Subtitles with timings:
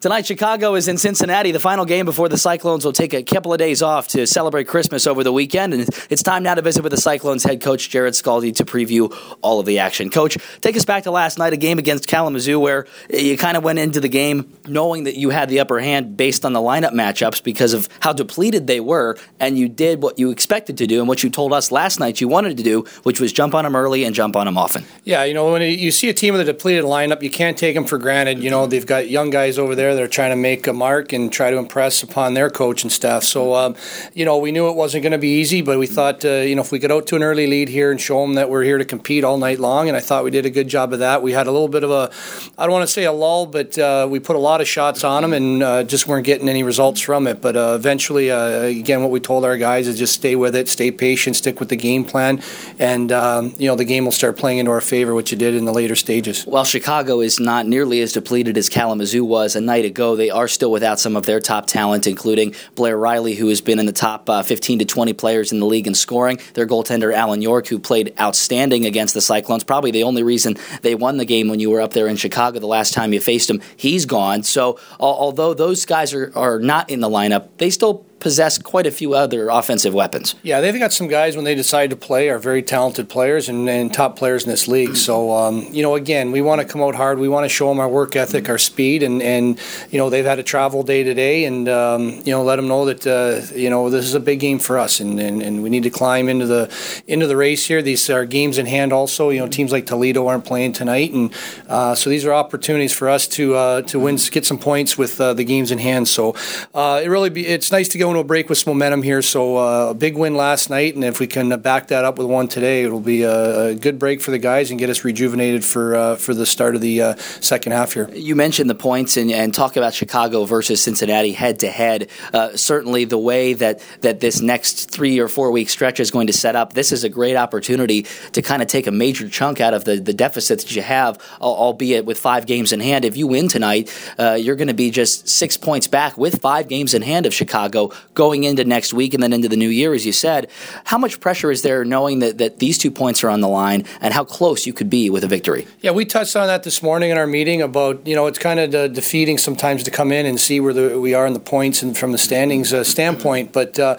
[0.00, 3.52] Tonight, Chicago is in Cincinnati, the final game before the Cyclones will take a couple
[3.52, 5.74] of days off to celebrate Christmas over the weekend.
[5.74, 9.12] And it's time now to visit with the Cyclones head coach, Jarrod Skalde, to preview
[9.42, 10.08] all of the action.
[10.08, 13.64] Coach, take us back to last night, a game against Kalamazoo where you kind of
[13.64, 16.92] went into the game knowing that you had the upper hand based on the lineup
[16.92, 19.16] matchups because of how depleted they were.
[19.40, 22.20] And you did what you expected to do and what you told us last night
[22.20, 24.84] you wanted to do, which was jump on them early and jump on them often.
[25.02, 27.74] Yeah, you know, when you see a team with a depleted lineup, you can't take
[27.74, 28.38] them for granted.
[28.38, 29.96] You know, they've got young guys over there there.
[29.96, 33.22] They're trying to make a mark and try to impress upon their coach and staff.
[33.22, 33.76] So, um,
[34.14, 36.54] you know, we knew it wasn't going to be easy, but we thought, uh, you
[36.54, 38.62] know, if we get out to an early lead here and show them that we're
[38.62, 40.98] here to compete all night long, and I thought we did a good job of
[41.00, 41.22] that.
[41.22, 42.10] We had a little bit of a,
[42.56, 45.04] I don't want to say a lull, but uh, we put a lot of shots
[45.04, 47.40] on them and uh, just weren't getting any results from it.
[47.40, 50.68] But uh, eventually, uh, again, what we told our guys is just stay with it,
[50.68, 52.42] stay patient, stick with the game plan,
[52.78, 55.54] and um, you know the game will start playing into our favor, which it did
[55.54, 56.44] in the later stages.
[56.44, 60.48] While Chicago is not nearly as depleted as Kalamazoo was a night ago, they are
[60.48, 63.92] still without some of their top talent, including Blair Riley, who has been in the
[63.92, 66.38] top uh, 15 to 20 players in the league in scoring.
[66.54, 69.64] Their goaltender, Allen York, who played outstanding against the Cyclones.
[69.64, 72.58] Probably the only reason they won the game when you were up there in Chicago
[72.58, 73.60] the last time you faced them.
[73.76, 74.42] He's gone.
[74.42, 78.90] So, although those guys are, are not in the lineup, they still possess quite a
[78.90, 80.34] few other offensive weapons.
[80.42, 83.68] Yeah, they've got some guys when they decide to play are very talented players and,
[83.68, 84.96] and top players in this league.
[84.96, 87.18] So, um, you know, again, we want to come out hard.
[87.18, 89.58] We want to show them our work ethic, our speed, and, and
[89.90, 92.84] you know, they've had a travel day today, and um, you know, let them know
[92.86, 95.70] that uh, you know this is a big game for us, and, and, and we
[95.70, 97.82] need to climb into the into the race here.
[97.82, 98.92] These are games in hand.
[98.92, 101.32] Also, you know, teams like Toledo aren't playing tonight, and
[101.68, 105.20] uh, so these are opportunities for us to uh, to win, get some points with
[105.20, 106.08] uh, the games in hand.
[106.08, 106.34] So,
[106.74, 109.22] uh, it really be it's nice to go a break with some momentum here.
[109.22, 112.26] So uh, a big win last night, and if we can back that up with
[112.26, 115.64] one today, it'll be a, a good break for the guys and get us rejuvenated
[115.64, 118.10] for uh, for the start of the uh, second half here.
[118.12, 122.08] You mentioned the points and, and talk about Chicago versus Cincinnati head to head.
[122.54, 126.32] Certainly, the way that that this next three or four week stretch is going to
[126.32, 129.74] set up, this is a great opportunity to kind of take a major chunk out
[129.74, 133.04] of the the deficit that you have, albeit with five games in hand.
[133.04, 136.68] If you win tonight, uh, you're going to be just six points back with five
[136.68, 139.94] games in hand of Chicago going into next week and then into the new year,
[139.94, 140.50] as you said,
[140.84, 143.84] how much pressure is there knowing that, that these two points are on the line
[144.00, 145.66] and how close you could be with a victory?
[145.80, 148.58] Yeah, we touched on that this morning in our meeting about, you know, it's kind
[148.58, 151.40] of de- defeating sometimes to come in and see where the, we are in the
[151.40, 153.52] points and from the standings uh, standpoint.
[153.52, 153.96] But, uh,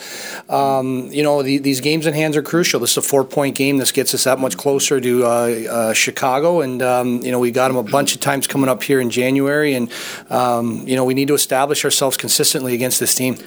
[0.50, 2.80] um, you know, the, these games in hands are crucial.
[2.80, 3.78] This is a four point game.
[3.78, 6.62] This gets us that much closer to uh, uh Chicago.
[6.62, 9.10] And, um, you know, we got them a bunch of times coming up here in
[9.10, 9.76] January.
[9.76, 9.92] And,
[10.30, 13.38] um, you know, we need to establish ourselves consistently against this team.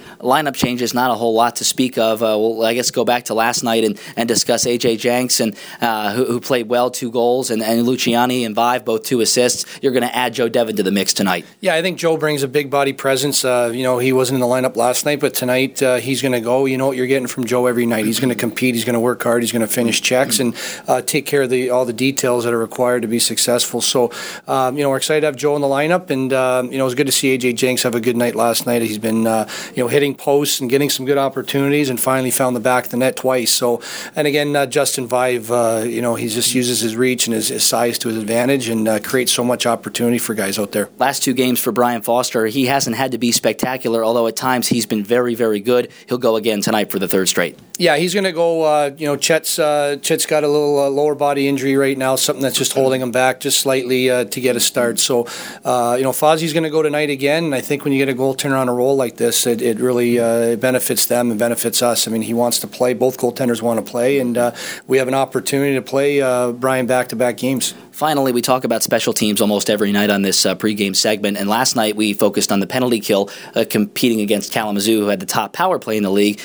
[0.43, 2.23] Lineup changes not a whole lot to speak of.
[2.23, 5.57] Uh, we'll, I guess, go back to last night and, and discuss AJ Jenks, and,
[5.81, 9.65] uh, who, who, played well, two goals, and, and Luciani and Vaive, both two assists.
[9.81, 11.47] You're going to add Joe Devon to the mix tonight.
[11.61, 13.45] Yeah, I think Joe brings a big body presence.
[13.45, 16.33] Uh, you know, he wasn't in the lineup last night, but tonight uh, he's going
[16.33, 16.67] to go.
[16.67, 18.05] You know what you're getting from Joe every night.
[18.07, 18.75] He's going to compete.
[18.75, 19.43] He's going to work hard.
[19.43, 20.57] He's going to finish checks and
[20.89, 23.81] uh, take care of the all the details that are required to be successful.
[23.81, 24.11] So,
[24.49, 26.85] um, you know, we're excited to have Joe in the lineup, and um, you know,
[26.85, 28.83] it was good to see AJ Jenks have a good night last night.
[28.83, 32.57] He's been, uh, you know, hitting posts and getting some good opportunities and finally found
[32.57, 33.51] the back of the net twice.
[33.51, 33.83] So,
[34.17, 37.49] and again, uh, Justin Vaive, uh, you know, he just uses his reach and his,
[37.49, 40.89] his size to his advantage and uh, creates so much opportunity for guys out there.
[40.99, 44.69] Last two games for Brian Foster, he hasn't had to be spectacular, although at times
[44.69, 45.93] he's been very, very good.
[46.09, 47.59] He'll go again tonight for the third straight.
[47.83, 48.63] Yeah, he's going to go.
[48.63, 52.15] Uh, you know, Chet's uh, Chet's got a little uh, lower body injury right now,
[52.15, 55.01] something that's just holding him back just slightly uh, to get a start.
[55.01, 55.27] So,
[55.65, 57.47] uh, you know, Fozzie's going to go tonight again.
[57.47, 59.81] And I think when you get a goaltender on a roll like this, it, it
[59.81, 62.07] really uh, benefits them and benefits us.
[62.07, 62.95] I mean, he wants to play.
[62.95, 64.39] Both goaltenders want to play, and
[64.87, 66.21] we have an opportunity to play
[66.53, 67.75] Brian back-to-back games.
[67.91, 71.37] Finally, we talk about special teams almost every night on this uh, pregame segment.
[71.37, 73.29] And last night we focused on the penalty kill,
[73.69, 76.41] competing against Kalamazoo, who had the top power play in the league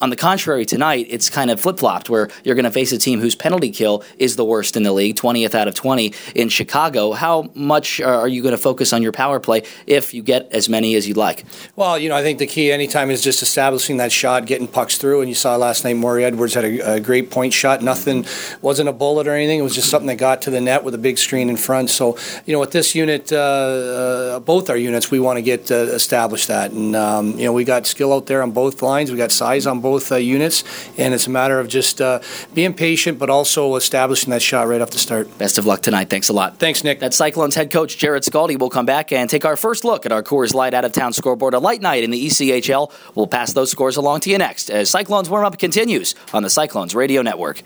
[0.00, 2.98] on the contrary, tonight it's kind of flip flopped where you're going to face a
[2.98, 6.48] team whose penalty kill is the worst in the league, 20th out of 20 in
[6.48, 7.12] Chicago.
[7.12, 10.68] How much are you going to focus on your power play if you get as
[10.68, 11.44] many as you'd like?
[11.76, 14.98] Well, you know, I think the key anytime is just establishing that shot, getting pucks
[14.98, 15.20] through.
[15.20, 17.82] And you saw last night, Maury Edwards had a, a great point shot.
[17.82, 18.26] Nothing
[18.62, 19.58] wasn't a bullet or anything.
[19.58, 21.90] It was just something that got to the net with a big screen in front.
[21.90, 22.16] So,
[22.46, 25.74] you know, with this unit, uh, uh, both our units, we want to get uh,
[25.74, 26.72] established that.
[26.72, 29.10] And, um, you know, we got skill out there on both lines.
[29.10, 30.64] We got size on both both uh, units,
[30.98, 32.18] and it's a matter of just uh,
[32.54, 35.38] being patient, but also establishing that shot right off the start.
[35.38, 36.10] Best of luck tonight.
[36.10, 36.58] Thanks a lot.
[36.58, 36.98] Thanks, Nick.
[36.98, 38.58] That's Cyclones head coach Jarrod Skalde.
[38.58, 41.12] We'll come back and take our first look at our Coors Light out of town
[41.12, 41.54] scoreboard.
[41.54, 42.90] A light night in the ECHL.
[43.14, 46.50] We'll pass those scores along to you next as Cyclones warm up continues on the
[46.50, 47.62] Cyclones Radio Network.